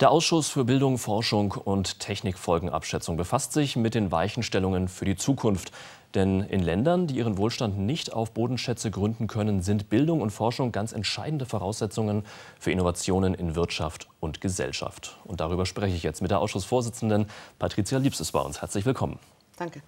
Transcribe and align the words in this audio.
Der 0.00 0.10
Ausschuss 0.10 0.48
für 0.48 0.64
Bildung, 0.64 0.96
Forschung 0.96 1.52
und 1.52 2.00
Technikfolgenabschätzung 2.00 3.18
befasst 3.18 3.52
sich 3.52 3.76
mit 3.76 3.94
den 3.94 4.10
Weichenstellungen 4.10 4.88
für 4.88 5.04
die 5.04 5.14
Zukunft. 5.14 5.72
Denn 6.14 6.40
in 6.40 6.60
Ländern, 6.60 7.06
die 7.06 7.16
ihren 7.16 7.36
Wohlstand 7.36 7.78
nicht 7.78 8.10
auf 8.10 8.30
Bodenschätze 8.30 8.90
gründen 8.90 9.26
können, 9.26 9.60
sind 9.60 9.90
Bildung 9.90 10.22
und 10.22 10.30
Forschung 10.30 10.72
ganz 10.72 10.92
entscheidende 10.92 11.44
Voraussetzungen 11.44 12.24
für 12.58 12.72
Innovationen 12.72 13.34
in 13.34 13.54
Wirtschaft 13.54 14.08
und 14.20 14.40
Gesellschaft. 14.40 15.18
Und 15.24 15.40
darüber 15.40 15.66
spreche 15.66 15.94
ich 15.94 16.02
jetzt 16.02 16.22
mit 16.22 16.30
der 16.30 16.40
Ausschussvorsitzenden 16.40 17.26
Patricia 17.58 17.98
Liebs 17.98 18.20
ist 18.20 18.32
bei 18.32 18.40
uns. 18.40 18.62
Herzlich 18.62 18.86
willkommen. 18.86 19.18
Danke. 19.58 19.82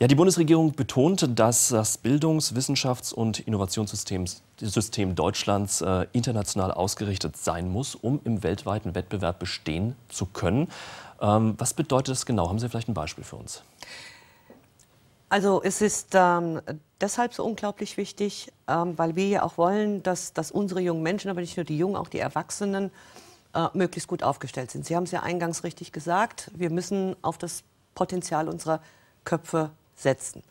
Ja, 0.00 0.06
die 0.06 0.14
Bundesregierung 0.14 0.74
betont, 0.74 1.28
dass 1.36 1.70
das 1.70 1.98
Bildungs-, 1.98 2.54
Wissenschafts- 2.54 3.12
und 3.12 3.40
Innovationssystem 3.40 4.26
System 4.60 5.16
Deutschlands 5.16 5.80
äh, 5.80 6.06
international 6.12 6.70
ausgerichtet 6.70 7.36
sein 7.36 7.68
muss, 7.68 7.96
um 7.96 8.20
im 8.22 8.44
weltweiten 8.44 8.94
Wettbewerb 8.94 9.40
bestehen 9.40 9.96
zu 10.08 10.26
können. 10.26 10.68
Ähm, 11.20 11.54
was 11.58 11.74
bedeutet 11.74 12.12
das 12.12 12.26
genau? 12.26 12.48
Haben 12.48 12.60
Sie 12.60 12.68
vielleicht 12.68 12.88
ein 12.88 12.94
Beispiel 12.94 13.24
für 13.24 13.34
uns? 13.34 13.64
Also 15.30 15.60
es 15.64 15.80
ist 15.80 16.10
ähm, 16.14 16.60
deshalb 17.00 17.34
so 17.34 17.44
unglaublich 17.44 17.96
wichtig, 17.96 18.52
ähm, 18.68 18.96
weil 18.96 19.16
wir 19.16 19.26
ja 19.26 19.42
auch 19.42 19.58
wollen, 19.58 20.04
dass, 20.04 20.32
dass 20.32 20.52
unsere 20.52 20.80
jungen 20.80 21.02
Menschen, 21.02 21.28
aber 21.28 21.40
nicht 21.40 21.56
nur 21.56 21.64
die 21.64 21.76
Jungen, 21.76 21.96
auch 21.96 22.08
die 22.08 22.20
Erwachsenen, 22.20 22.92
äh, 23.52 23.66
möglichst 23.74 24.08
gut 24.08 24.22
aufgestellt 24.22 24.70
sind. 24.70 24.86
Sie 24.86 24.94
haben 24.94 25.02
es 25.02 25.10
ja 25.10 25.24
eingangs 25.24 25.64
richtig 25.64 25.90
gesagt, 25.90 26.52
wir 26.54 26.70
müssen 26.70 27.16
auf 27.20 27.36
das 27.36 27.64
Potenzial 27.96 28.48
unserer 28.48 28.80
Köpfe 29.24 29.70
setzen. 29.98 30.42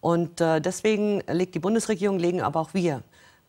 Und 0.00 0.40
äh, 0.40 0.60
deswegen 0.60 1.22
legt 1.28 1.54
die 1.54 1.58
Bundesregierung, 1.58 2.18
legen 2.18 2.40
aber 2.40 2.60
auch 2.60 2.74
wir 2.74 3.02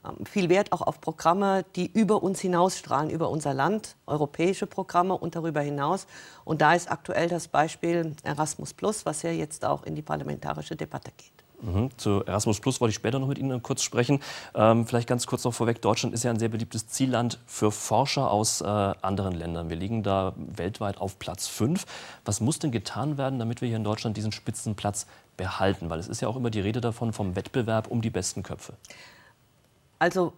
ähm, 0.06 0.26
viel 0.26 0.50
Wert 0.50 0.72
auch 0.72 0.82
auf 0.82 1.02
Programme, 1.02 1.66
die 1.76 1.92
über 1.92 2.24
uns 2.24 2.40
hinausstrahlen, 2.40 3.10
über 3.10 3.30
unser 3.30 3.54
Land, 3.54 3.96
europäische 4.08 4.66
Programme 4.66 5.16
und 5.16 5.36
darüber 5.36 5.62
hinaus. 5.62 6.08
Und 6.46 6.62
da 6.62 6.74
ist 6.74 6.90
aktuell 6.90 7.28
das 7.28 7.48
Beispiel 7.48 8.16
Erasmus 8.24 8.74
Plus, 8.74 9.06
was 9.06 9.24
ja 9.24 9.32
jetzt 9.32 9.66
auch 9.66 9.84
in 9.84 9.96
die 9.96 10.02
parlamentarische 10.02 10.76
Debatte 10.76 11.12
geht. 11.18 11.40
Mhm. 11.62 11.90
Zu 11.98 12.24
Erasmus 12.24 12.62
Plus 12.62 12.80
wollte 12.80 12.92
ich 12.92 12.96
später 12.96 13.20
noch 13.20 13.28
mit 13.28 13.38
Ihnen 13.38 13.62
kurz 13.62 13.84
sprechen. 13.84 14.22
Ähm, 14.56 14.88
vielleicht 14.88 15.10
ganz 15.10 15.28
kurz 15.28 15.44
noch 15.44 15.54
vorweg: 15.54 15.82
Deutschland 15.82 16.16
ist 16.16 16.24
ja 16.24 16.32
ein 16.32 16.40
sehr 16.40 16.48
beliebtes 16.48 16.88
Zielland 16.88 17.40
für 17.46 17.72
Forscher 17.72 18.32
aus 18.32 18.62
äh, 18.62 18.66
anderen 18.66 19.34
Ländern. 19.34 19.70
Wir 19.70 19.76
liegen 19.76 20.02
da 20.02 20.34
weltweit 20.38 20.98
auf 21.00 21.20
Platz 21.20 21.48
5. 21.48 21.86
Was 22.24 22.40
muss 22.40 22.60
denn 22.60 22.72
getan 22.72 23.18
werden, 23.18 23.40
damit 23.40 23.60
wir 23.60 23.68
hier 23.68 23.78
in 23.78 23.84
Deutschland 23.84 24.16
diesen 24.16 24.32
Spitzenplatz 24.32 25.06
behalten? 25.40 25.90
Weil 25.90 26.00
es 26.00 26.08
ist 26.08 26.22
ja 26.22 26.28
auch 26.28 26.36
immer 26.36 26.52
die 26.52 26.60
Rede 26.60 26.82
davon 26.82 27.14
vom 27.14 27.36
Wettbewerb 27.36 27.88
um 27.88 28.02
die 28.02 28.12
besten 28.12 28.44
Köpfe. 28.44 28.74
Also 29.98 30.34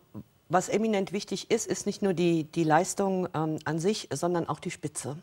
was 0.47 0.69
eminent 0.69 1.11
wichtig 1.11 1.49
ist, 1.49 1.65
ist 1.65 1.85
nicht 1.85 2.01
nur 2.01 2.13
die, 2.13 2.43
die 2.43 2.63
Leistung 2.63 3.27
ähm, 3.33 3.57
an 3.65 3.79
sich, 3.79 4.07
sondern 4.13 4.47
auch 4.47 4.59
die 4.59 4.71
Spitze. 4.71 5.17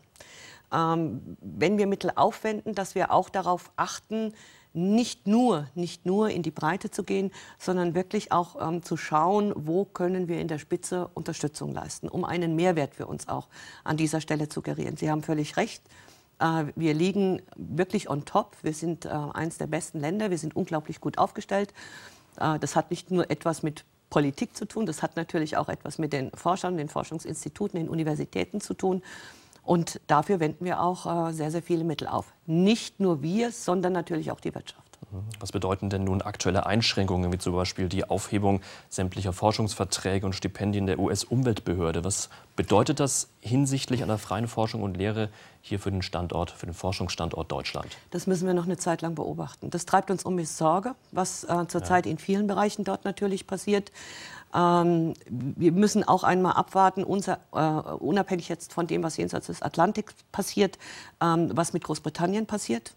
Ähm, 0.73 1.37
wenn 1.41 1.77
wir 1.77 1.87
Mittel 1.87 2.11
aufwenden, 2.15 2.75
dass 2.75 2.95
wir 2.95 3.11
auch 3.11 3.29
darauf 3.29 3.71
achten, 3.75 4.33
nicht 4.73 5.27
nur, 5.27 5.67
nicht 5.75 6.05
nur 6.05 6.29
in 6.29 6.43
die 6.43 6.51
Breite 6.51 6.91
zu 6.91 7.03
gehen, 7.03 7.31
sondern 7.57 7.95
wirklich 7.95 8.31
auch 8.31 8.55
ähm, 8.59 8.83
zu 8.83 8.97
schauen, 8.97 9.53
wo 9.55 9.85
können 9.85 10.27
wir 10.27 10.39
in 10.39 10.47
der 10.47 10.59
Spitze 10.59 11.09
Unterstützung 11.13 11.73
leisten, 11.73 12.07
um 12.07 12.25
einen 12.25 12.55
Mehrwert 12.55 12.95
für 12.95 13.07
uns 13.07 13.27
auch 13.27 13.47
an 13.83 13.97
dieser 13.97 14.21
Stelle 14.21 14.49
zu 14.49 14.61
gerieren. 14.61 14.97
Sie 14.97 15.09
haben 15.09 15.23
völlig 15.23 15.57
recht. 15.57 15.81
Äh, 16.39 16.65
wir 16.75 16.93
liegen 16.93 17.41
wirklich 17.55 18.09
on 18.09 18.25
top. 18.25 18.55
Wir 18.61 18.73
sind 18.73 19.05
äh, 19.05 19.09
eines 19.09 19.57
der 19.57 19.67
besten 19.67 19.99
Länder. 19.99 20.29
Wir 20.29 20.37
sind 20.37 20.55
unglaublich 20.55 21.01
gut 21.01 21.17
aufgestellt. 21.17 21.73
Äh, 22.39 22.59
das 22.59 22.75
hat 22.75 22.89
nicht 22.89 23.11
nur 23.11 23.29
etwas 23.29 23.63
mit 23.63 23.85
Politik 24.09 24.55
zu 24.57 24.65
tun, 24.65 24.87
das 24.87 25.03
hat 25.03 25.17
natürlich 25.17 25.55
auch 25.55 25.69
etwas 25.69 25.99
mit 25.99 26.13
den 26.13 26.31
Forschern, 26.31 26.77
den 26.77 26.89
Forschungsinstituten, 26.89 27.79
den 27.79 27.89
Universitäten 27.89 28.59
zu 28.59 28.73
tun. 28.73 29.03
Und 29.61 30.01
dafür 30.07 30.39
wenden 30.39 30.65
wir 30.65 30.81
auch 30.81 31.31
sehr, 31.31 31.51
sehr 31.51 31.61
viele 31.61 31.83
Mittel 31.83 32.07
auf. 32.07 32.33
Nicht 32.47 32.99
nur 32.99 33.21
wir, 33.21 33.51
sondern 33.51 33.93
natürlich 33.93 34.31
auch 34.31 34.39
die 34.39 34.55
Wirtschaft. 34.55 34.88
Was 35.39 35.51
bedeuten 35.51 35.89
denn 35.89 36.03
nun 36.03 36.21
aktuelle 36.21 36.65
Einschränkungen, 36.65 37.31
wie 37.31 37.37
zum 37.37 37.53
Beispiel 37.53 37.89
die 37.89 38.07
Aufhebung 38.07 38.61
sämtlicher 38.89 39.33
Forschungsverträge 39.33 40.25
und 40.25 40.33
Stipendien 40.33 40.85
der 40.85 40.99
US-Umweltbehörde? 40.99 42.03
Was 42.03 42.29
bedeutet 42.55 42.99
das 42.99 43.29
hinsichtlich 43.39 44.03
einer 44.03 44.17
freien 44.17 44.47
Forschung 44.47 44.83
und 44.83 44.97
Lehre 44.97 45.29
hier 45.61 45.79
für 45.79 45.91
den 45.91 46.01
Standort, 46.01 46.51
für 46.51 46.65
den 46.65 46.75
Forschungsstandort 46.75 47.51
Deutschland? 47.51 47.97
Das 48.11 48.27
müssen 48.27 48.45
wir 48.45 48.53
noch 48.53 48.65
eine 48.65 48.77
Zeit 48.77 49.01
lang 49.01 49.15
beobachten. 49.15 49.69
Das 49.69 49.85
treibt 49.85 50.11
uns 50.11 50.23
um 50.25 50.37
die 50.37 50.45
Sorge, 50.45 50.95
was 51.11 51.43
äh, 51.43 51.67
zurzeit 51.67 52.05
ja. 52.05 52.11
in 52.11 52.17
vielen 52.17 52.47
Bereichen 52.47 52.83
dort 52.83 53.05
natürlich 53.05 53.47
passiert. 53.47 53.91
Ähm, 54.53 55.13
wir 55.27 55.71
müssen 55.71 56.07
auch 56.07 56.23
einmal 56.23 56.53
abwarten, 56.53 57.03
unser, 57.03 57.39
äh, 57.53 57.59
unabhängig 57.59 58.49
jetzt 58.49 58.73
von 58.73 58.87
dem, 58.87 59.03
was 59.03 59.17
jenseits 59.17 59.47
des 59.47 59.61
Atlantiks 59.61 60.15
passiert, 60.31 60.77
ähm, 61.21 61.51
was 61.53 61.73
mit 61.73 61.83
Großbritannien 61.83 62.45
passiert. 62.45 62.93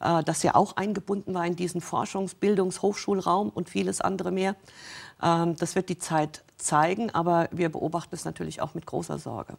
Äh, 0.00 0.22
das 0.24 0.42
ja 0.42 0.54
auch 0.54 0.76
eingebunden 0.76 1.34
war 1.34 1.46
in 1.46 1.56
diesen 1.56 1.80
Forschungs-, 1.80 2.34
Bildungs-, 2.34 2.82
Hochschulraum 2.82 3.50
und 3.50 3.68
vieles 3.68 4.00
andere 4.00 4.30
mehr. 4.30 4.56
Ähm, 5.22 5.56
das 5.56 5.74
wird 5.74 5.88
die 5.88 5.98
Zeit 5.98 6.44
zeigen, 6.56 7.10
aber 7.10 7.48
wir 7.52 7.68
beobachten 7.68 8.14
es 8.14 8.24
natürlich 8.24 8.60
auch 8.60 8.74
mit 8.74 8.86
großer 8.86 9.18
Sorge. 9.18 9.56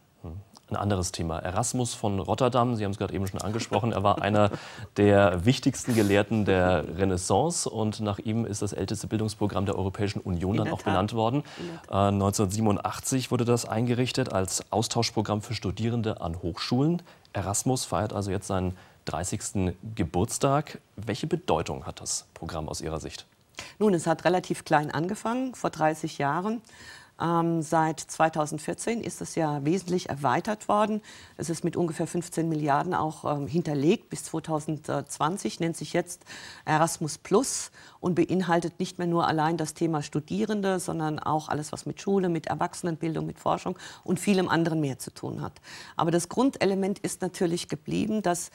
Ein 0.70 0.76
anderes 0.76 1.12
Thema. 1.12 1.38
Erasmus 1.38 1.94
von 1.94 2.18
Rotterdam, 2.18 2.76
Sie 2.76 2.84
haben 2.84 2.90
es 2.90 2.98
gerade 2.98 3.14
eben 3.14 3.26
schon 3.26 3.40
angesprochen, 3.40 3.92
er 3.92 4.02
war 4.02 4.20
einer 4.20 4.50
der 4.98 5.46
wichtigsten 5.46 5.94
Gelehrten 5.94 6.44
der 6.44 6.84
Renaissance 6.98 7.70
und 7.70 8.00
nach 8.00 8.18
ihm 8.18 8.44
ist 8.44 8.60
das 8.60 8.74
älteste 8.74 9.06
Bildungsprogramm 9.06 9.64
der 9.64 9.78
Europäischen 9.78 10.20
Union 10.20 10.58
dann 10.58 10.68
auch 10.70 10.82
benannt 10.82 11.14
worden. 11.14 11.42
Äh, 11.88 11.94
1987 11.94 13.30
wurde 13.30 13.46
das 13.46 13.64
eingerichtet 13.64 14.30
als 14.32 14.70
Austauschprogramm 14.70 15.40
für 15.40 15.54
Studierende 15.54 16.20
an 16.20 16.42
Hochschulen. 16.42 17.00
Erasmus 17.32 17.86
feiert 17.86 18.12
also 18.12 18.30
jetzt 18.30 18.48
seinen 18.48 18.76
30. 19.08 19.74
Geburtstag. 19.94 20.80
Welche 20.96 21.26
Bedeutung 21.26 21.86
hat 21.86 22.00
das 22.00 22.26
Programm 22.34 22.68
aus 22.68 22.80
Ihrer 22.80 23.00
Sicht? 23.00 23.26
Nun, 23.78 23.94
es 23.94 24.06
hat 24.06 24.24
relativ 24.24 24.64
klein 24.64 24.90
angefangen, 24.90 25.54
vor 25.54 25.70
30 25.70 26.18
Jahren. 26.18 26.62
Ähm, 27.20 27.62
seit 27.62 27.98
2014 27.98 29.00
ist 29.00 29.20
es 29.20 29.34
ja 29.34 29.64
wesentlich 29.64 30.08
erweitert 30.08 30.68
worden. 30.68 31.02
Es 31.36 31.50
ist 31.50 31.64
mit 31.64 31.76
ungefähr 31.76 32.06
15 32.06 32.48
Milliarden 32.48 32.94
auch 32.94 33.24
ähm, 33.24 33.48
hinterlegt. 33.48 34.08
Bis 34.08 34.24
2020 34.24 35.58
nennt 35.58 35.76
sich 35.76 35.92
jetzt 35.92 36.24
Erasmus 36.64 37.18
Plus 37.18 37.72
und 37.98 38.14
beinhaltet 38.14 38.78
nicht 38.78 38.98
mehr 38.98 39.08
nur 39.08 39.26
allein 39.26 39.56
das 39.56 39.74
Thema 39.74 40.02
Studierende, 40.02 40.78
sondern 40.78 41.18
auch 41.18 41.48
alles, 41.48 41.72
was 41.72 41.86
mit 41.86 42.00
Schule, 42.00 42.28
mit 42.28 42.46
Erwachsenenbildung, 42.46 43.26
mit 43.26 43.40
Forschung 43.40 43.76
und 44.04 44.20
vielem 44.20 44.48
anderen 44.48 44.80
mehr 44.80 45.00
zu 45.00 45.12
tun 45.12 45.40
hat. 45.40 45.60
Aber 45.96 46.12
das 46.12 46.28
Grundelement 46.28 47.00
ist 47.00 47.20
natürlich 47.20 47.68
geblieben, 47.68 48.22
dass 48.22 48.50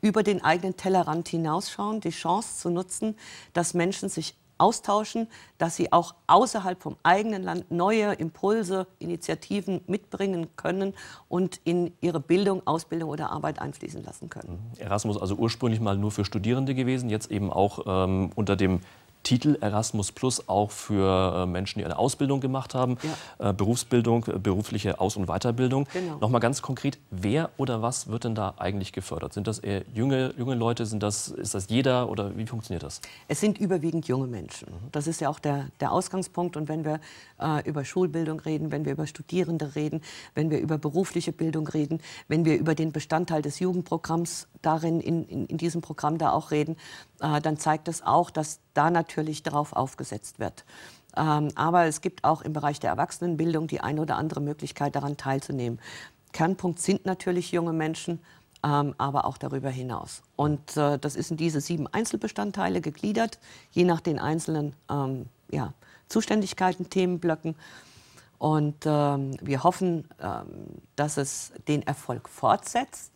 über 0.00 0.22
den 0.22 0.42
eigenen 0.42 0.76
Tellerrand 0.76 1.28
hinausschauen, 1.28 2.00
die 2.00 2.10
Chance 2.10 2.58
zu 2.58 2.70
nutzen, 2.70 3.16
dass 3.52 3.74
Menschen 3.74 4.08
sich 4.08 4.36
austauschen, 4.58 5.28
dass 5.58 5.76
sie 5.76 5.92
auch 5.92 6.14
außerhalb 6.26 6.80
vom 6.80 6.96
eigenen 7.02 7.42
Land 7.42 7.70
neue 7.70 8.14
Impulse, 8.14 8.86
Initiativen 8.98 9.82
mitbringen 9.86 10.48
können 10.56 10.94
und 11.28 11.60
in 11.64 11.92
ihre 12.00 12.20
Bildung, 12.20 12.66
Ausbildung 12.66 13.10
oder 13.10 13.30
Arbeit 13.30 13.60
einfließen 13.60 14.02
lassen 14.02 14.30
können. 14.30 14.58
Erasmus 14.78 15.20
also 15.20 15.34
ursprünglich 15.34 15.80
mal 15.80 15.96
nur 15.96 16.10
für 16.10 16.24
Studierende 16.24 16.74
gewesen, 16.74 17.10
jetzt 17.10 17.30
eben 17.30 17.52
auch 17.52 17.80
ähm, 17.86 18.30
unter 18.34 18.56
dem 18.56 18.80
Titel 19.26 19.58
Erasmus 19.60 20.12
Plus 20.12 20.48
auch 20.48 20.70
für 20.70 21.42
äh, 21.42 21.46
Menschen, 21.46 21.80
die 21.80 21.84
eine 21.84 21.98
Ausbildung 21.98 22.40
gemacht 22.40 22.76
haben, 22.76 22.96
ja. 23.02 23.50
Äh, 23.50 23.52
Berufsbildung, 23.52 24.24
äh, 24.28 24.38
berufliche 24.38 25.00
Aus- 25.00 25.16
und 25.16 25.26
Weiterbildung. 25.26 25.88
Genau. 25.92 26.18
Noch 26.20 26.30
mal 26.30 26.38
ganz 26.38 26.62
konkret, 26.62 27.00
wer 27.10 27.50
oder 27.56 27.82
was 27.82 28.06
wird 28.06 28.22
denn 28.22 28.36
da 28.36 28.54
eigentlich 28.56 28.92
gefördert? 28.92 29.32
Sind 29.32 29.48
das 29.48 29.58
eher 29.58 29.82
junge, 29.92 30.32
junge 30.38 30.54
Leute? 30.54 30.86
Sind 30.86 31.02
das, 31.02 31.26
ist 31.26 31.56
das 31.56 31.68
jeder 31.68 32.08
oder 32.08 32.36
wie 32.38 32.46
funktioniert 32.46 32.84
das? 32.84 33.00
Es 33.26 33.40
sind 33.40 33.58
überwiegend 33.58 34.06
junge 34.06 34.28
Menschen. 34.28 34.68
Das 34.92 35.08
ist 35.08 35.20
ja 35.20 35.28
auch 35.28 35.40
der, 35.40 35.66
der 35.80 35.90
Ausgangspunkt. 35.90 36.56
Und 36.56 36.68
wenn 36.68 36.84
wir 36.84 37.00
äh, 37.40 37.68
über 37.68 37.84
Schulbildung 37.84 38.38
reden, 38.38 38.70
wenn 38.70 38.84
wir 38.84 38.92
über 38.92 39.08
Studierende 39.08 39.74
reden, 39.74 40.02
wenn 40.36 40.50
wir 40.50 40.60
über 40.60 40.78
berufliche 40.78 41.32
Bildung 41.32 41.66
reden, 41.66 42.00
wenn 42.28 42.44
wir 42.44 42.56
über 42.56 42.76
den 42.76 42.92
Bestandteil 42.92 43.42
des 43.42 43.58
Jugendprogramms 43.58 44.46
darin 44.62 45.00
in, 45.00 45.24
in, 45.24 45.46
in 45.46 45.56
diesem 45.56 45.80
Programm 45.80 46.16
da 46.16 46.30
auch 46.30 46.52
reden, 46.52 46.76
äh, 47.20 47.40
dann 47.40 47.56
zeigt 47.56 47.88
es 47.88 48.04
auch, 48.04 48.30
dass 48.30 48.60
da 48.76 48.90
natürlich 48.90 49.42
darauf 49.42 49.72
aufgesetzt 49.72 50.38
wird. 50.38 50.64
Ähm, 51.16 51.48
aber 51.54 51.86
es 51.86 52.00
gibt 52.00 52.24
auch 52.24 52.42
im 52.42 52.52
Bereich 52.52 52.78
der 52.78 52.90
Erwachsenenbildung 52.90 53.66
die 53.66 53.80
eine 53.80 54.02
oder 54.02 54.16
andere 54.16 54.40
Möglichkeit, 54.40 54.94
daran 54.94 55.16
teilzunehmen. 55.16 55.80
Kernpunkt 56.32 56.80
sind 56.80 57.06
natürlich 57.06 57.52
junge 57.52 57.72
Menschen, 57.72 58.20
ähm, 58.62 58.94
aber 58.98 59.24
auch 59.24 59.38
darüber 59.38 59.70
hinaus. 59.70 60.22
Und 60.36 60.76
äh, 60.76 60.98
das 60.98 61.16
ist 61.16 61.30
in 61.30 61.36
diese 61.36 61.60
sieben 61.60 61.86
Einzelbestandteile 61.86 62.80
gegliedert, 62.80 63.38
je 63.70 63.84
nach 63.84 64.00
den 64.00 64.18
einzelnen 64.18 64.74
ähm, 64.90 65.26
ja, 65.50 65.72
Zuständigkeiten, 66.08 66.90
Themenblöcken. 66.90 67.54
Und 68.38 68.84
ähm, 68.84 69.36
wir 69.40 69.62
hoffen, 69.62 70.06
ähm, 70.20 70.46
dass 70.94 71.16
es 71.16 71.52
den 71.68 71.82
Erfolg 71.86 72.28
fortsetzt, 72.28 73.12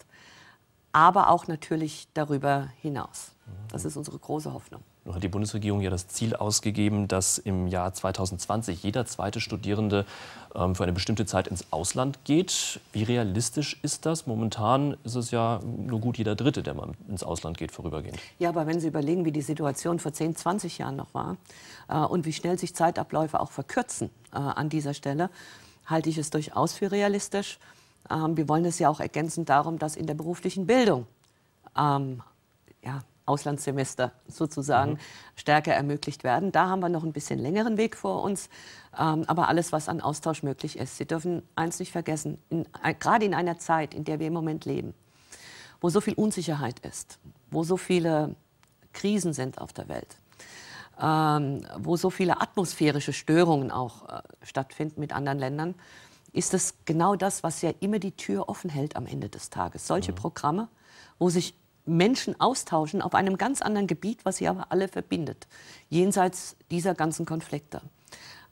aber 0.92 1.28
auch 1.28 1.46
natürlich 1.46 2.08
darüber 2.14 2.68
hinaus. 2.80 3.32
Das 3.70 3.84
ist 3.84 3.96
unsere 3.96 4.18
große 4.18 4.52
Hoffnung. 4.52 4.82
Hat 5.14 5.22
die 5.22 5.28
Bundesregierung 5.28 5.80
ja 5.80 5.90
das 5.90 6.08
Ziel 6.08 6.34
ausgegeben, 6.34 7.08
dass 7.08 7.38
im 7.38 7.66
Jahr 7.66 7.92
2020 7.92 8.82
jeder 8.82 9.06
zweite 9.06 9.40
Studierende 9.40 10.06
ähm, 10.54 10.74
für 10.74 10.82
eine 10.82 10.92
bestimmte 10.92 11.26
Zeit 11.26 11.48
ins 11.48 11.72
Ausland 11.72 12.24
geht. 12.24 12.80
Wie 12.92 13.02
realistisch 13.02 13.78
ist 13.82 14.06
das? 14.06 14.26
Momentan 14.26 14.96
ist 15.04 15.14
es 15.14 15.30
ja 15.30 15.60
nur 15.64 16.00
gut 16.00 16.18
jeder 16.18 16.34
Dritte, 16.34 16.62
der 16.62 16.74
mal 16.74 16.92
ins 17.08 17.22
Ausland 17.22 17.58
geht, 17.58 17.72
vorübergehend. 17.72 18.18
Ja, 18.38 18.48
aber 18.48 18.66
wenn 18.66 18.80
Sie 18.80 18.88
überlegen, 18.88 19.24
wie 19.24 19.32
die 19.32 19.42
Situation 19.42 19.98
vor 19.98 20.12
10, 20.12 20.36
20 20.36 20.78
Jahren 20.78 20.96
noch 20.96 21.12
war 21.14 21.36
äh, 21.88 21.96
und 21.96 22.26
wie 22.26 22.32
schnell 22.32 22.58
sich 22.58 22.74
Zeitabläufe 22.74 23.40
auch 23.40 23.50
verkürzen 23.50 24.10
äh, 24.32 24.36
an 24.36 24.68
dieser 24.68 24.94
Stelle, 24.94 25.30
halte 25.86 26.10
ich 26.10 26.18
es 26.18 26.30
durchaus 26.30 26.74
für 26.74 26.90
realistisch. 26.90 27.58
Ähm, 28.10 28.36
wir 28.36 28.48
wollen 28.48 28.64
es 28.64 28.78
ja 28.78 28.88
auch 28.88 29.00
ergänzen 29.00 29.44
darum, 29.44 29.78
dass 29.78 29.96
in 29.96 30.06
der 30.06 30.14
beruflichen 30.14 30.66
Bildung 30.66 31.06
ähm, 31.76 32.22
ja, 32.82 33.00
Auslandssemester 33.30 34.12
sozusagen 34.28 34.92
mhm. 34.92 34.98
stärker 35.36 35.72
ermöglicht 35.72 36.24
werden. 36.24 36.52
Da 36.52 36.68
haben 36.68 36.80
wir 36.80 36.88
noch 36.88 37.04
ein 37.04 37.12
bisschen 37.12 37.38
längeren 37.38 37.76
Weg 37.76 37.96
vor 37.96 38.22
uns, 38.22 38.50
ähm, 38.98 39.24
aber 39.26 39.48
alles, 39.48 39.72
was 39.72 39.88
an 39.88 40.00
Austausch 40.00 40.42
möglich 40.42 40.76
ist. 40.78 40.96
Sie 40.96 41.06
dürfen 41.06 41.42
eins 41.54 41.78
nicht 41.78 41.92
vergessen, 41.92 42.38
in, 42.50 42.66
gerade 42.98 43.24
in 43.24 43.34
einer 43.34 43.58
Zeit, 43.58 43.94
in 43.94 44.04
der 44.04 44.18
wir 44.18 44.26
im 44.26 44.32
Moment 44.32 44.64
leben, 44.64 44.94
wo 45.80 45.88
so 45.88 46.00
viel 46.00 46.14
Unsicherheit 46.14 46.80
ist, 46.80 47.18
wo 47.50 47.62
so 47.62 47.76
viele 47.76 48.34
Krisen 48.92 49.32
sind 49.32 49.60
auf 49.60 49.72
der 49.72 49.88
Welt, 49.88 50.16
ähm, 51.00 51.64
wo 51.78 51.96
so 51.96 52.10
viele 52.10 52.40
atmosphärische 52.40 53.12
Störungen 53.12 53.70
auch 53.70 54.08
äh, 54.08 54.22
stattfinden 54.42 55.00
mit 55.00 55.12
anderen 55.12 55.38
Ländern, 55.38 55.74
ist 56.32 56.54
es 56.54 56.74
genau 56.84 57.16
das, 57.16 57.42
was 57.42 57.62
ja 57.62 57.72
immer 57.80 57.98
die 57.98 58.12
Tür 58.12 58.48
offen 58.48 58.70
hält 58.70 58.96
am 58.96 59.06
Ende 59.06 59.28
des 59.28 59.50
Tages. 59.50 59.86
Solche 59.86 60.12
mhm. 60.12 60.16
Programme, 60.16 60.68
wo 61.18 61.28
sich 61.28 61.54
Menschen 61.90 62.40
austauschen 62.40 63.02
auf 63.02 63.14
einem 63.14 63.36
ganz 63.36 63.62
anderen 63.62 63.86
Gebiet, 63.86 64.24
was 64.24 64.36
sie 64.36 64.48
aber 64.48 64.66
alle 64.70 64.88
verbindet, 64.88 65.46
jenseits 65.88 66.56
dieser 66.70 66.94
ganzen 66.94 67.26
Konflikte. 67.26 67.82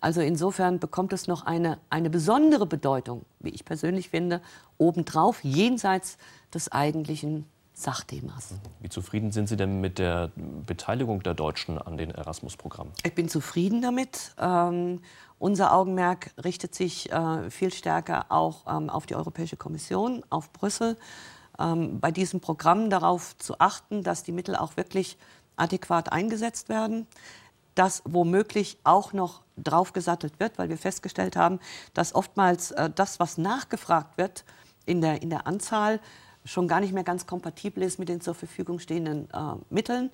Also 0.01 0.21
insofern 0.21 0.79
bekommt 0.79 1.13
es 1.13 1.27
noch 1.27 1.45
eine, 1.45 1.79
eine 1.91 2.11
besondere 2.11 2.67
Bedeutung, 2.67 3.25
wie 3.41 3.51
ich 3.51 3.65
persönlich 3.65 4.11
finde, 4.11 4.41
obendrauf, 4.77 5.43
jenseits 5.43 6.19
des 6.55 6.71
eigentlichen 6.71 7.47
Sachthemas. 7.75 8.55
Wie 8.81 8.89
zufrieden 8.89 9.31
sind 9.31 9.49
Sie 9.49 9.57
denn 9.57 9.81
mit 9.81 9.99
der 9.99 10.33
Beteiligung 10.67 11.23
der 11.23 11.35
Deutschen 11.35 11.79
an 11.79 11.97
den 11.97 12.11
Erasmus-Programmen? 12.11 12.93
Ich 13.05 13.15
bin 13.15 13.29
zufrieden 13.29 13.83
damit. 13.83 14.35
Ähm, 14.39 15.01
unser 15.39 15.73
Augenmerk 15.73 16.33
richtet 16.43 16.75
sich 16.75 17.13
äh, 17.13 17.51
viel 17.51 17.73
stärker 17.73 18.27
auch 18.31 18.67
ähm, 18.67 18.91
auf 18.91 19.07
die 19.07 19.15
Europäische 19.15 19.57
Kommission, 19.57 20.25
auf 20.29 20.53
Brüssel 20.53 20.97
ähm, 21.59 22.01
bei 22.01 22.11
diesem 22.11 22.41
Programm 22.41 22.91
darauf 22.91 23.37
zu 23.39 23.59
achten, 23.59 24.03
dass 24.03 24.23
die 24.23 24.33
Mittel 24.33 24.57
auch 24.57 24.77
wirklich 24.77 25.19
adäquat 25.57 26.13
eingesetzt 26.13 26.69
werden, 26.69 27.07
dass 27.75 28.03
womöglich 28.05 28.79
auch 28.85 29.13
noch 29.13 29.43
draufgesattelt 29.57 30.41
wird, 30.41 30.59
weil 30.59 30.69
wir 30.69 30.79
festgestellt 30.79 31.37
haben, 31.37 31.61
dass 31.95 32.15
oftmals 32.15 32.71
äh, 32.73 32.91
das, 32.95 33.21
was 33.21 33.39
nachgefragt 33.39 34.19
wird 34.19 34.45
in 34.87 35.01
der, 35.01 35.23
in 35.23 35.31
der 35.31 35.47
Anzahl, 35.47 36.01
schon 36.45 36.67
gar 36.67 36.81
nicht 36.81 36.93
mehr 36.93 37.05
ganz 37.05 37.27
kompatibel 37.27 37.83
ist 37.83 37.99
mit 37.99 38.09
den 38.09 38.21
zur 38.21 38.35
Verfügung 38.35 38.79
stehenden 38.79 39.29
äh, 39.31 39.55
Mitteln. 39.71 40.11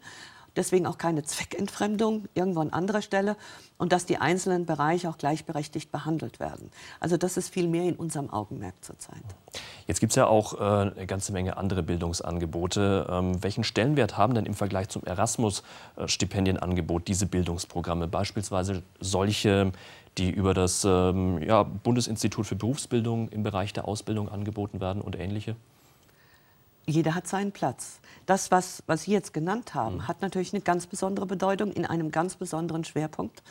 Deswegen 0.57 0.87
auch 0.87 0.99
keine 0.99 1.25
Zweckentfremdung 1.25 2.29
irgendwo 2.35 2.61
an 2.61 2.71
anderer 2.71 3.03
Stelle 3.03 3.37
und 3.77 3.93
dass 3.93 4.07
die 4.07 4.19
einzelnen 4.19 4.67
Bereiche 4.67 5.09
auch 5.09 5.19
gleichberechtigt 5.19 5.91
behandelt 5.91 6.39
werden. 6.39 6.71
Also 7.01 7.17
das 7.17 7.37
ist 7.37 7.49
viel 7.49 7.69
mehr 7.69 7.85
in 7.85 7.97
unserem 7.97 8.31
Augenmerk 8.31 8.75
zurzeit. 8.83 9.23
Jetzt 9.87 10.01
gibt 10.01 10.13
es 10.13 10.17
ja 10.17 10.27
auch 10.27 10.55
äh, 10.55 10.93
eine 10.93 11.07
ganze 11.07 11.33
Menge 11.33 11.57
andere 11.57 11.83
Bildungsangebote. 11.83 13.07
Ähm, 13.11 13.43
welchen 13.43 13.65
Stellenwert 13.65 14.17
haben 14.17 14.35
denn 14.35 14.47
im 14.47 14.55
Vergleich 14.55 14.89
zum 14.89 15.03
Erasmus-Stipendienangebot 15.05 17.09
diese 17.09 17.27
Bildungsprogramme? 17.27 18.07
Beispielsweise 18.07 18.83
solche, 19.01 19.73
die 20.19 20.31
über 20.31 20.55
das 20.55 20.85
ähm, 20.85 21.43
ja, 21.43 21.65
Bundesinstitut 21.65 22.47
für 22.47 22.57
Berufsbildung 22.57 23.29
im 23.31 23.43
Bereich 23.43 23.73
der 23.73 23.89
Ausbildung 23.89 24.29
angeboten 24.29 24.81
werden 24.81 25.03
und 25.03 25.19
ähnliche? 25.19 25.57
Jeder 26.87 27.15
hat 27.15 27.27
seinen 27.27 27.53
Platz. 27.53 28.01
Das, 28.27 28.51
was, 28.51 28.83
was 28.87 29.03
Sie 29.03 29.13
jetzt 29.13 29.33
genannt 29.33 29.75
haben, 29.75 29.97
mhm. 29.97 30.09
hat 30.09 30.23
natürlich 30.23 30.53
eine 30.53 30.63
ganz 30.63 30.87
besondere 30.87 31.27
Bedeutung 31.27 31.73
in 31.73 31.87
einem 31.87 32.11
ganz 32.11 32.37
besonderen 32.37 32.85
Schwerpunkt. 32.85 33.43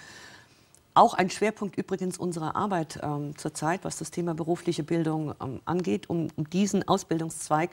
Auch 0.96 1.16
ein 1.16 1.32
Schwerpunkt 1.32 1.76
übrigens 1.76 2.20
unserer 2.20 2.56
Arbeit 2.56 3.00
ähm, 3.02 3.36
zurzeit, 3.36 3.84
was 3.84 3.98
das 3.98 4.12
Thema 4.12 4.36
berufliche 4.36 4.84
Bildung 4.84 5.34
ähm, 5.42 5.60
angeht, 5.66 6.08
um, 6.10 6.28
um, 6.36 6.48
diesen 6.50 6.88
Ausbildungszweig 6.88 7.72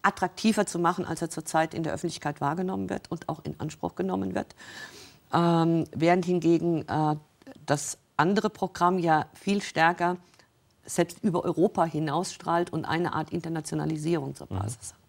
attraktiver 0.00 0.64
zu 0.66 0.78
machen, 0.78 1.04
als 1.04 1.20
er 1.20 1.28
zurzeit 1.28 1.74
in 1.74 1.82
der 1.82 1.92
Öffentlichkeit 1.92 2.40
wahrgenommen 2.40 2.88
wird 2.88 3.10
und 3.10 3.28
auch 3.28 3.44
in 3.44 3.60
Anspruch 3.60 3.94
genommen 3.94 4.34
wird. 4.34 4.54
Ähm, 5.34 5.84
während 5.94 6.24
hingegen 6.24 6.88
äh, 6.88 7.16
das 7.66 7.98
andere 8.16 8.48
Programm 8.48 8.98
ja 8.98 9.26
viel 9.34 9.60
stärker 9.60 10.16
selbst 10.84 11.22
über 11.22 11.44
Europa 11.44 11.84
hinausstrahlt 11.84 12.72
und 12.72 12.84
eine 12.84 13.12
Art 13.12 13.30
Internationalisierung 13.30 14.34
zur 14.34 14.48
mhm. 14.50 14.58
Basis 14.58 14.94
hat. 14.94 15.01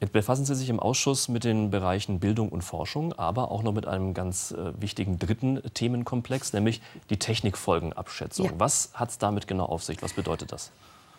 Jetzt 0.00 0.14
befassen 0.14 0.46
Sie 0.46 0.54
sich 0.54 0.70
im 0.70 0.80
Ausschuss 0.80 1.28
mit 1.28 1.44
den 1.44 1.70
Bereichen 1.70 2.20
Bildung 2.20 2.48
und 2.48 2.62
Forschung, 2.62 3.12
aber 3.12 3.50
auch 3.50 3.62
noch 3.62 3.72
mit 3.72 3.86
einem 3.86 4.14
ganz 4.14 4.50
äh, 4.50 4.80
wichtigen 4.80 5.18
dritten 5.18 5.62
Themenkomplex, 5.74 6.54
nämlich 6.54 6.80
die 7.10 7.18
Technikfolgenabschätzung. 7.18 8.46
Ja. 8.46 8.52
Was 8.56 8.90
hat 8.94 9.10
es 9.10 9.18
damit 9.18 9.46
genau 9.46 9.66
auf 9.66 9.84
sich? 9.84 10.02
Was 10.02 10.14
bedeutet 10.14 10.52
das? 10.52 10.70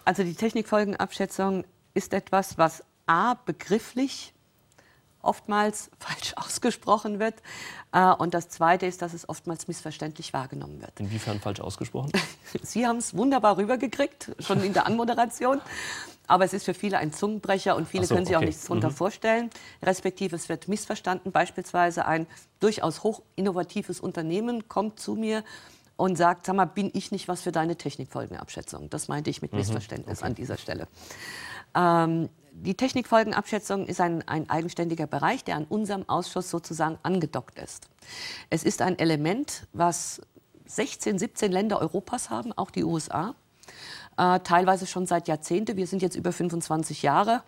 Also 0.03 0.23
die 0.23 0.33
Technikfolgenabschätzung 0.33 1.63
ist 1.93 2.11
etwas, 2.15 2.57
was 2.57 2.83
a 3.05 3.35
begrifflich 3.45 4.33
oftmals 5.21 5.91
falsch 5.99 6.33
ausgesprochen 6.35 7.19
wird. 7.19 7.35
Äh, 7.91 8.11
und 8.13 8.33
das 8.33 8.49
Zweite 8.49 8.87
ist, 8.87 9.03
dass 9.03 9.13
es 9.13 9.29
oftmals 9.29 9.67
missverständlich 9.67 10.33
wahrgenommen 10.33 10.81
wird. 10.81 10.99
Inwiefern 10.99 11.39
falsch 11.39 11.59
ausgesprochen? 11.59 12.11
Sie 12.63 12.87
haben 12.87 12.97
es 12.97 13.15
wunderbar 13.15 13.57
rübergekriegt, 13.57 14.31
schon 14.39 14.63
in 14.63 14.73
der 14.73 14.87
Anmoderation. 14.87 15.61
Aber 16.31 16.45
es 16.45 16.53
ist 16.53 16.63
für 16.63 16.73
viele 16.73 16.97
ein 16.97 17.11
Zungenbrecher 17.11 17.75
und 17.75 17.89
viele 17.89 18.05
so, 18.05 18.15
können 18.15 18.25
sich 18.25 18.37
okay. 18.37 18.45
auch 18.45 18.47
nichts 18.47 18.63
darunter 18.63 18.87
mhm. 18.87 18.93
vorstellen. 18.93 19.49
Respektive 19.83 20.37
es 20.37 20.47
wird 20.47 20.69
missverstanden. 20.69 21.33
Beispielsweise 21.33 22.05
ein 22.05 22.25
durchaus 22.61 23.03
hoch 23.03 23.21
innovatives 23.35 23.99
Unternehmen 23.99 24.69
kommt 24.69 24.97
zu 24.97 25.15
mir 25.15 25.43
und 25.97 26.17
sagt, 26.17 26.45
sag 26.45 26.55
mal, 26.55 26.63
bin 26.63 26.89
ich 26.93 27.11
nicht 27.11 27.27
was 27.27 27.41
für 27.41 27.51
deine 27.51 27.75
Technikfolgenabschätzung? 27.75 28.89
Das 28.89 29.09
meinte 29.09 29.29
ich 29.29 29.41
mit 29.41 29.51
mhm. 29.51 29.57
Missverständnis 29.57 30.19
okay. 30.19 30.27
an 30.27 30.35
dieser 30.35 30.55
Stelle. 30.55 30.87
Ähm, 31.75 32.29
die 32.53 32.75
Technikfolgenabschätzung 32.75 33.85
ist 33.85 33.99
ein, 33.99 34.25
ein, 34.25 34.49
eigenständiger 34.49 35.07
Bereich, 35.07 35.43
der 35.43 35.57
an 35.57 35.65
unserem 35.65 36.07
Ausschuss 36.07 36.49
sozusagen 36.49 36.97
angedockt 37.03 37.59
ist. 37.59 37.89
Es 38.49 38.63
ist 38.63 38.81
ein 38.81 38.97
Element, 38.97 39.67
was 39.73 40.21
16, 40.65 41.19
17 41.19 41.51
Länder 41.51 41.81
Europas 41.81 42.29
haben, 42.29 42.53
auch 42.53 42.71
die 42.71 42.85
USA 42.85 43.35
äh, 44.21 44.39
teilweise 44.41 44.85
schon 44.85 45.07
seit 45.07 45.27
Jahrzehnten. 45.27 45.77
Wir 45.77 45.87
sind 45.87 46.03
jetzt 46.03 46.15
über 46.15 46.31
25 46.31 47.01
Jahre 47.01 47.43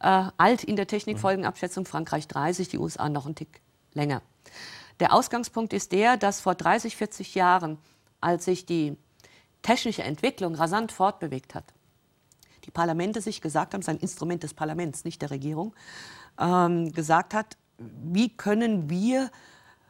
äh, 0.00 0.24
alt 0.36 0.62
in 0.62 0.76
der 0.76 0.86
Technikfolgenabschätzung, 0.86 1.86
Frankreich 1.86 2.28
30, 2.28 2.68
die 2.68 2.78
USA 2.78 3.08
noch 3.08 3.24
einen 3.24 3.34
Tick 3.34 3.62
länger. 3.94 4.20
Der 5.00 5.14
Ausgangspunkt 5.14 5.72
ist 5.72 5.92
der, 5.92 6.18
dass 6.18 6.40
vor 6.40 6.54
30, 6.54 6.96
40 6.96 7.34
Jahren, 7.34 7.78
als 8.20 8.44
sich 8.44 8.66
die 8.66 8.98
technische 9.62 10.02
Entwicklung 10.02 10.54
rasant 10.54 10.92
fortbewegt 10.92 11.54
hat, 11.54 11.64
die 12.64 12.70
Parlamente 12.70 13.22
sich 13.22 13.40
gesagt 13.40 13.72
haben, 13.72 13.80
es 13.80 13.88
ist 13.88 13.94
ein 13.94 14.00
Instrument 14.00 14.42
des 14.42 14.54
Parlaments, 14.54 15.04
nicht 15.04 15.22
der 15.22 15.30
Regierung, 15.30 15.74
ähm, 16.38 16.92
gesagt 16.92 17.32
hat, 17.32 17.56
wie 17.78 18.28
können 18.28 18.90
wir 18.90 19.30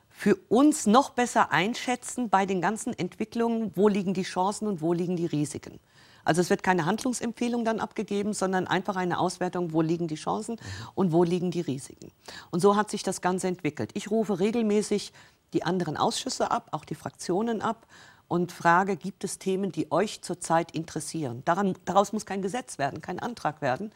für 0.09 0.37
uns 0.49 0.87
noch 0.87 1.11
besser 1.11 1.51
einschätzen 1.51 2.31
bei 2.31 2.47
den 2.47 2.61
ganzen 2.61 2.97
Entwicklungen, 2.97 3.73
wo 3.75 3.89
liegen 3.89 4.15
die 4.15 4.23
Chancen 4.23 4.69
und 4.69 4.81
wo 4.81 4.93
liegen 4.93 5.17
die 5.17 5.27
Risiken. 5.27 5.81
Also 6.25 6.41
es 6.41 6.51
wird 6.51 6.63
keine 6.63 6.87
Handlungsempfehlung 6.87 7.65
dann 7.65 7.81
abgegeben, 7.81 8.33
sondern 8.33 8.67
einfach 8.67 8.97
eine 8.97 9.19
Auswertung, 9.19 9.73
wo 9.73 9.83
liegen 9.83 10.09
die 10.09 10.17
Chancen 10.17 10.57
und 10.95 11.13
wo 11.13 11.25
liegen 11.25 11.51
die 11.51 11.61
Risiken. 11.61 12.11
Und 12.51 12.61
so 12.61 12.77
hat 12.77 12.91
sich 12.91 13.03
das 13.03 13.21
Ganze 13.21 13.49
entwickelt. 13.49 13.91
Ich 13.95 14.11
rufe 14.11 14.39
regelmäßig 14.39 15.13
die 15.53 15.65
anderen 15.65 15.97
Ausschüsse 15.97 16.51
ab, 16.51 16.69
auch 16.73 16.85
die 16.85 16.95
Fraktionen 16.95 17.61
ab 17.61 17.87
und 18.29 18.51
frage, 18.51 18.97
gibt 18.97 19.25
es 19.25 19.39
Themen, 19.39 19.73
die 19.73 19.93
euch 19.93 20.23
zurzeit 20.23 20.71
interessieren? 20.71 21.43
Daran, 21.45 21.75
daraus 21.85 22.15
muss 22.15 22.25
kein 22.25 22.41
Gesetz 22.41 22.79
werden, 22.79 23.03
kein 23.03 23.19
Antrag 23.19 23.61
werden. 23.61 23.93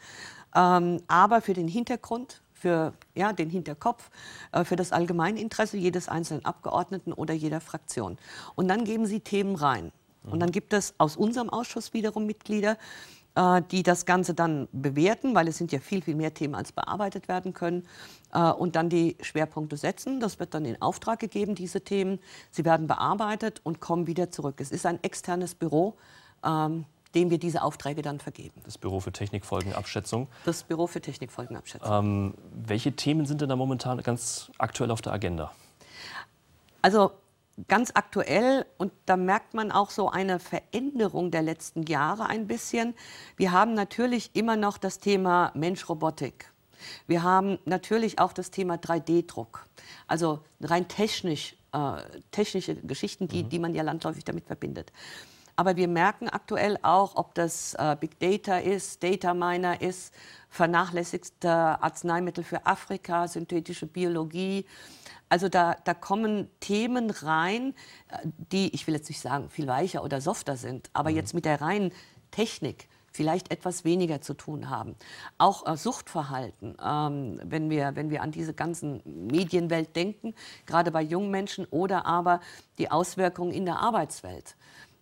Ähm, 0.55 1.01
aber 1.07 1.41
für 1.41 1.53
den 1.53 1.67
Hintergrund, 1.67 2.41
für 2.53 2.93
ja, 3.15 3.33
den 3.33 3.49
Hinterkopf, 3.49 4.11
äh, 4.51 4.63
für 4.63 4.75
das 4.75 4.91
Allgemeininteresse 4.91 5.77
jedes 5.77 6.07
einzelnen 6.07 6.45
Abgeordneten 6.45 7.13
oder 7.13 7.33
jeder 7.33 7.61
Fraktion. 7.61 8.19
Und 8.53 8.67
dann 8.67 8.83
geben 8.83 9.07
Sie 9.07 9.21
Themen 9.21 9.55
rein. 9.55 9.91
Und 10.31 10.39
dann 10.39 10.51
gibt 10.51 10.73
es 10.73 10.93
aus 10.97 11.15
unserem 11.15 11.49
Ausschuss 11.49 11.93
wiederum 11.93 12.25
Mitglieder, 12.25 12.77
äh, 13.35 13.61
die 13.71 13.83
das 13.83 14.05
Ganze 14.05 14.33
dann 14.33 14.67
bewerten, 14.71 15.35
weil 15.35 15.47
es 15.47 15.57
sind 15.57 15.71
ja 15.71 15.79
viel, 15.79 16.01
viel 16.01 16.15
mehr 16.15 16.33
Themen, 16.33 16.55
als 16.55 16.71
bearbeitet 16.71 17.27
werden 17.27 17.53
können, 17.53 17.87
äh, 18.33 18.51
und 18.51 18.75
dann 18.75 18.89
die 18.89 19.15
Schwerpunkte 19.21 19.77
setzen. 19.77 20.19
Das 20.19 20.39
wird 20.39 20.53
dann 20.53 20.65
in 20.65 20.81
Auftrag 20.81 21.19
gegeben, 21.19 21.53
diese 21.53 21.81
Themen. 21.81 22.19
Sie 22.51 22.65
werden 22.65 22.87
bearbeitet 22.87 23.61
und 23.63 23.79
kommen 23.79 24.07
wieder 24.07 24.31
zurück. 24.31 24.55
Es 24.59 24.71
ist 24.71 24.85
ein 24.85 25.03
externes 25.03 25.53
Büro, 25.53 25.95
ähm, 26.43 26.85
dem 27.13 27.29
wir 27.29 27.37
diese 27.37 27.61
Aufträge 27.61 28.01
dann 28.01 28.19
vergeben. 28.19 28.61
Das 28.63 28.77
Büro 28.77 28.99
für 28.99 29.11
Technikfolgenabschätzung. 29.11 30.27
Das 30.45 30.63
Büro 30.63 30.87
für 30.87 31.01
Technikfolgenabschätzung. 31.01 31.91
Ähm, 31.91 32.33
welche 32.51 32.91
Themen 32.93 33.25
sind 33.25 33.41
denn 33.41 33.49
da 33.49 33.55
momentan 33.55 34.01
ganz 34.01 34.51
aktuell 34.57 34.91
auf 34.91 35.01
der 35.01 35.13
Agenda? 35.13 35.51
Also 36.81 37.11
ganz 37.67 37.91
aktuell, 37.93 38.65
und 38.77 38.91
da 39.05 39.17
merkt 39.17 39.53
man 39.53 39.71
auch 39.71 39.89
so 39.89 40.09
eine 40.09 40.39
Veränderung 40.39 41.31
der 41.31 41.41
letzten 41.41 41.83
Jahre 41.83 42.27
ein 42.27 42.47
bisschen. 42.47 42.93
Wir 43.35 43.51
haben 43.51 43.73
natürlich 43.73 44.31
immer 44.35 44.55
noch 44.55 44.77
das 44.77 44.99
Thema 44.99 45.51
Mensch-Robotik. 45.55 46.51
Wir 47.07 47.23
haben 47.23 47.57
natürlich 47.65 48.19
auch 48.19 48.33
das 48.33 48.51
Thema 48.51 48.75
3D-Druck. 48.75 49.65
Also 50.07 50.41
rein 50.61 50.87
technisch, 50.87 51.55
äh, 51.73 52.01
technische 52.31 52.75
Geschichten, 52.75 53.27
die, 53.27 53.43
mhm. 53.43 53.49
die 53.49 53.59
man 53.59 53.73
ja 53.73 53.81
landläufig 53.81 54.23
damit 54.23 54.45
verbindet. 54.45 54.91
Aber 55.55 55.75
wir 55.75 55.87
merken 55.87 56.29
aktuell 56.29 56.77
auch, 56.83 57.15
ob 57.15 57.33
das 57.33 57.73
äh, 57.73 57.97
Big 57.99 58.19
Data 58.19 58.59
ist, 58.59 59.01
Data 59.01 59.33
Miner 59.33 59.81
ist, 59.81 60.13
vernachlässigte 60.49 61.49
Arzneimittel 61.49 62.43
für 62.43 62.67
Afrika, 62.67 63.27
synthetische 63.27 63.87
Biologie. 63.87 64.65
Also 65.29 65.49
da, 65.49 65.75
da 65.83 65.93
kommen 65.93 66.49
Themen 66.59 67.09
rein, 67.09 67.73
äh, 68.09 68.17
die, 68.51 68.73
ich 68.73 68.87
will 68.87 68.95
jetzt 68.95 69.09
nicht 69.09 69.21
sagen, 69.21 69.49
viel 69.49 69.67
weicher 69.67 70.03
oder 70.03 70.21
softer 70.21 70.57
sind, 70.57 70.89
aber 70.93 71.09
mhm. 71.09 71.15
jetzt 71.17 71.33
mit 71.33 71.45
der 71.45 71.61
reinen 71.61 71.91
Technik 72.31 72.87
vielleicht 73.11 73.51
etwas 73.51 73.83
weniger 73.83 74.21
zu 74.21 74.35
tun 74.35 74.69
haben. 74.69 74.95
Auch 75.37 75.65
äh, 75.65 75.75
Suchtverhalten, 75.75 76.77
ähm, 76.83 77.41
wenn, 77.43 77.69
wir, 77.69 77.95
wenn 77.95 78.11
wir 78.11 78.21
an 78.21 78.31
diese 78.31 78.53
ganzen 78.53 79.01
Medienwelt 79.05 79.95
denken, 79.95 80.35
gerade 80.65 80.91
bei 80.91 81.01
jungen 81.01 81.31
Menschen 81.31 81.65
oder 81.71 82.05
aber 82.05 82.41
die 82.77 82.91
Auswirkungen 82.91 83.51
in 83.51 83.65
der 83.65 83.79
Arbeitswelt. 83.79 84.55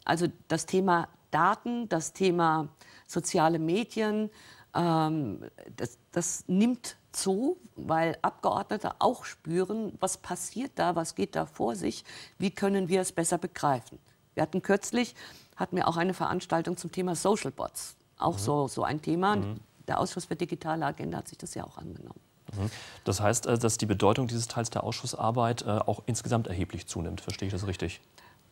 Also 0.05 0.27
das 0.47 0.65
Thema 0.65 1.09
Daten, 1.29 1.89
das 1.89 2.13
Thema 2.13 2.69
soziale 3.05 3.59
Medien, 3.59 4.29
ähm, 4.73 5.43
das, 5.75 5.97
das 6.11 6.45
nimmt 6.47 6.95
zu, 7.15 7.57
weil 7.75 8.17
Abgeordnete 8.21 8.91
auch 8.99 9.25
spüren, 9.25 9.93
was 9.99 10.17
passiert 10.17 10.71
da, 10.75 10.95
was 10.95 11.15
geht 11.15 11.35
da 11.35 11.45
vor 11.45 11.75
sich, 11.75 12.03
wie 12.37 12.51
können 12.51 12.87
wir 12.89 13.01
es 13.01 13.11
besser 13.11 13.37
begreifen. 13.37 13.99
Wir 14.33 14.43
hatten 14.43 14.61
kürzlich, 14.61 15.15
hatten 15.55 15.75
wir 15.77 15.87
auch 15.87 15.97
eine 15.97 16.13
Veranstaltung 16.13 16.77
zum 16.77 16.91
Thema 16.91 17.15
Social 17.15 17.51
Bots, 17.51 17.95
auch 18.17 18.33
mhm. 18.33 18.39
so, 18.39 18.67
so 18.67 18.83
ein 18.83 19.01
Thema. 19.01 19.37
Mhm. 19.37 19.59
Der 19.87 19.99
Ausschuss 19.99 20.25
für 20.25 20.35
digitale 20.35 20.85
Agenda 20.85 21.19
hat 21.19 21.27
sich 21.27 21.37
das 21.37 21.53
ja 21.53 21.63
auch 21.63 21.77
angenommen. 21.77 22.19
Mhm. 22.53 22.69
Das 23.03 23.21
heißt, 23.21 23.45
äh, 23.45 23.57
dass 23.57 23.77
die 23.77 23.85
Bedeutung 23.85 24.27
dieses 24.27 24.47
Teils 24.47 24.69
der 24.69 24.83
Ausschussarbeit 24.83 25.61
äh, 25.61 25.69
auch 25.69 26.03
insgesamt 26.05 26.47
erheblich 26.47 26.87
zunimmt. 26.87 27.21
Verstehe 27.21 27.47
ich 27.47 27.53
das 27.53 27.67
richtig? 27.67 28.01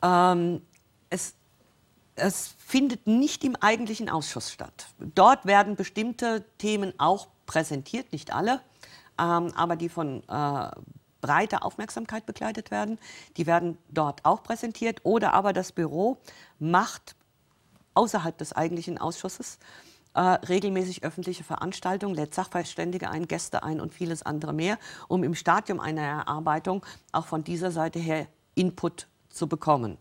Ähm, 0.01 0.61
es 1.09 1.35
es 2.15 2.55
findet 2.57 3.07
nicht 3.07 3.43
im 3.43 3.55
eigentlichen 3.55 4.09
Ausschuss 4.09 4.51
statt. 4.51 4.87
Dort 4.99 5.45
werden 5.45 5.75
bestimmte 5.75 6.43
Themen 6.57 6.93
auch 6.99 7.27
präsentiert, 7.45 8.11
nicht 8.11 8.33
alle, 8.33 8.61
ähm, 9.19 9.51
aber 9.55 9.75
die 9.75 9.89
von 9.89 10.23
äh, 10.27 10.71
breiter 11.21 11.65
Aufmerksamkeit 11.65 12.25
begleitet 12.25 12.69
werden, 12.69 12.99
die 13.37 13.47
werden 13.47 13.77
dort 13.89 14.25
auch 14.25 14.43
präsentiert. 14.43 14.99
Oder 15.03 15.33
aber 15.33 15.53
das 15.53 15.71
Büro 15.71 16.17
macht 16.59 17.15
außerhalb 17.93 18.37
des 18.37 18.53
eigentlichen 18.53 18.97
Ausschusses 18.97 19.57
äh, 20.13 20.19
regelmäßig 20.19 21.03
öffentliche 21.03 21.43
Veranstaltungen, 21.43 22.15
lädt 22.15 22.33
Sachverständige 22.33 23.09
ein, 23.09 23.27
Gäste 23.27 23.63
ein 23.63 23.79
und 23.79 23.93
vieles 23.93 24.23
andere 24.23 24.53
mehr, 24.53 24.77
um 25.07 25.23
im 25.23 25.33
Stadium 25.33 25.79
einer 25.79 26.01
Erarbeitung 26.01 26.85
auch 27.11 27.25
von 27.25 27.43
dieser 27.43 27.71
Seite 27.71 27.99
her 27.99 28.27
Input 28.55 29.07
zu 29.29 29.47
bekommen. 29.47 29.97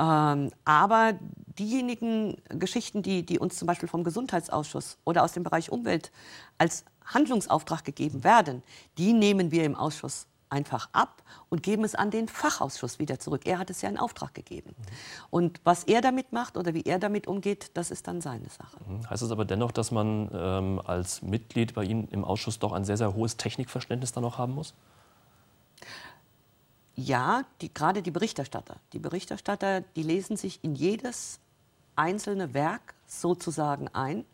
Ähm, 0.00 0.50
aber 0.64 1.12
diejenigen 1.58 2.36
Geschichten, 2.48 3.02
die, 3.02 3.24
die 3.24 3.38
uns 3.38 3.58
zum 3.58 3.66
Beispiel 3.66 3.88
vom 3.88 4.02
Gesundheitsausschuss 4.02 4.98
oder 5.04 5.22
aus 5.22 5.32
dem 5.32 5.42
Bereich 5.42 5.70
Umwelt 5.70 6.10
als 6.56 6.84
Handlungsauftrag 7.04 7.84
gegeben 7.84 8.24
werden, 8.24 8.62
die 8.96 9.12
nehmen 9.12 9.50
wir 9.50 9.64
im 9.64 9.74
Ausschuss 9.74 10.26
einfach 10.48 10.88
ab 10.92 11.22
und 11.48 11.62
geben 11.62 11.84
es 11.84 11.94
an 11.94 12.10
den 12.10 12.28
Fachausschuss 12.28 12.98
wieder 12.98 13.18
zurück. 13.18 13.42
Er 13.44 13.58
hat 13.58 13.70
es 13.70 13.82
ja 13.82 13.88
in 13.88 13.98
Auftrag 13.98 14.34
gegeben. 14.34 14.74
Mhm. 14.76 14.84
Und 15.30 15.60
was 15.64 15.84
er 15.84 16.00
damit 16.00 16.32
macht 16.32 16.56
oder 16.56 16.74
wie 16.74 16.82
er 16.82 16.98
damit 16.98 17.26
umgeht, 17.26 17.70
das 17.74 17.90
ist 17.90 18.08
dann 18.08 18.20
seine 18.20 18.48
Sache. 18.48 18.76
Mhm. 18.88 19.08
Heißt 19.08 19.22
es 19.22 19.30
aber 19.30 19.44
dennoch, 19.44 19.70
dass 19.70 19.90
man 19.90 20.30
ähm, 20.32 20.80
als 20.84 21.22
Mitglied 21.22 21.74
bei 21.74 21.84
Ihnen 21.84 22.08
im 22.08 22.24
Ausschuss 22.24 22.58
doch 22.58 22.72
ein 22.72 22.84
sehr, 22.84 22.96
sehr 22.96 23.14
hohes 23.14 23.36
Technikverständnis 23.36 24.12
dann 24.12 24.22
noch 24.22 24.38
haben 24.38 24.54
muss? 24.54 24.74
Ja, 27.00 27.44
die, 27.60 27.72
gerade 27.72 28.02
die 28.02 28.10
Berichterstatter, 28.10 28.76
die 28.92 28.98
Berichterstatter, 28.98 29.80
die 29.80 30.02
lesen 30.02 30.36
sich 30.36 30.62
in 30.62 30.74
jedes 30.74 31.40
einzelne 31.96 32.54
Werk 32.54 32.94
sozusagen 33.06 33.88
ein. 33.88 34.24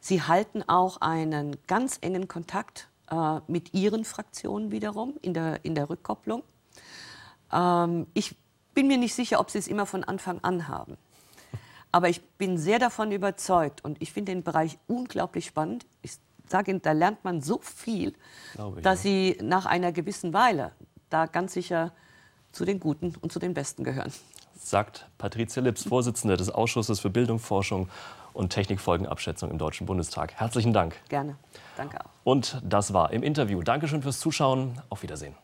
Sie 0.00 0.22
halten 0.22 0.62
auch 0.68 1.00
einen 1.00 1.56
ganz 1.66 1.98
engen 2.00 2.28
Kontakt 2.28 2.88
äh, 3.10 3.40
mit 3.46 3.74
ihren 3.74 4.04
Fraktionen 4.04 4.70
wiederum 4.70 5.14
in 5.22 5.34
der, 5.34 5.64
in 5.64 5.74
der 5.74 5.88
Rückkopplung. 5.88 6.42
Ähm, 7.52 8.06
ich 8.14 8.36
bin 8.74 8.88
mir 8.88 8.98
nicht 8.98 9.14
sicher, 9.14 9.40
ob 9.40 9.50
sie 9.50 9.58
es 9.58 9.68
immer 9.68 9.86
von 9.86 10.04
Anfang 10.04 10.40
an 10.40 10.68
haben. 10.68 10.96
Aber 11.92 12.08
ich 12.08 12.22
bin 12.22 12.58
sehr 12.58 12.78
davon 12.78 13.10
überzeugt 13.10 13.84
und 13.84 14.02
ich 14.02 14.12
finde 14.12 14.32
den 14.32 14.42
Bereich 14.42 14.78
unglaublich 14.86 15.46
spannend. 15.46 15.86
Ich 16.02 16.18
sage 16.46 16.70
Ihnen, 16.70 16.82
da 16.82 16.92
lernt 16.92 17.24
man 17.24 17.40
so 17.40 17.58
viel, 17.58 18.14
ich, 18.54 18.82
dass 18.82 19.02
ja. 19.02 19.10
Sie 19.10 19.38
nach 19.42 19.66
einer 19.66 19.92
gewissen 19.92 20.32
Weile 20.32 20.72
da 21.10 21.26
ganz 21.26 21.52
sicher 21.52 21.92
zu 22.52 22.64
den 22.64 22.80
Guten 22.80 23.14
und 23.20 23.32
zu 23.32 23.38
den 23.38 23.54
Besten 23.54 23.84
gehören. 23.84 24.12
Sagt 24.58 25.06
Patricia 25.18 25.62
Lips, 25.62 25.84
Vorsitzende 25.84 26.36
des 26.36 26.50
Ausschusses 26.50 27.00
für 27.00 27.10
Bildung, 27.10 27.38
Forschung 27.38 27.88
und 28.32 28.50
Technikfolgenabschätzung 28.50 29.50
im 29.50 29.58
Deutschen 29.58 29.86
Bundestag. 29.86 30.34
Herzlichen 30.34 30.72
Dank. 30.72 30.96
Gerne. 31.08 31.36
Danke 31.76 32.00
auch. 32.00 32.10
Und 32.24 32.60
das 32.64 32.92
war 32.92 33.12
im 33.12 33.22
Interview. 33.22 33.62
Dankeschön 33.62 34.02
fürs 34.02 34.18
Zuschauen. 34.18 34.80
Auf 34.88 35.02
Wiedersehen. 35.02 35.34